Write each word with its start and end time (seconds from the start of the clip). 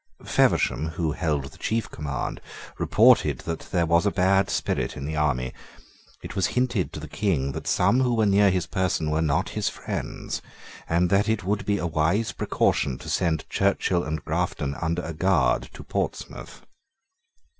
Feversham, 0.25 0.87
who 0.87 1.11
held 1.11 1.45
the 1.51 1.59
chief 1.59 1.91
command, 1.91 2.41
reported 2.79 3.41
that 3.41 3.67
there 3.71 3.85
was 3.85 4.07
a 4.07 4.11
bad 4.11 4.49
spirit 4.49 4.97
in 4.97 5.05
the 5.05 5.15
army. 5.15 5.53
It 6.23 6.35
was 6.35 6.47
hinted 6.57 6.91
to 6.93 6.99
the 6.99 7.07
King 7.07 7.51
that 7.51 7.67
some 7.67 8.01
who 8.01 8.15
were 8.15 8.25
near 8.25 8.49
his 8.49 8.65
person 8.65 9.11
were 9.11 9.21
not 9.21 9.49
his 9.49 9.69
friends, 9.69 10.41
and 10.89 11.11
that 11.11 11.29
it 11.29 11.43
would 11.43 11.67
be 11.67 11.77
a 11.77 11.85
wise 11.85 12.31
precaution 12.31 12.97
to 12.97 13.09
send 13.09 13.47
Churchill 13.47 14.03
and 14.03 14.25
Grafton 14.25 14.73
under 14.81 15.03
a 15.03 15.13
guard 15.13 15.69
to 15.75 15.83
Portsmouth. 15.83 16.65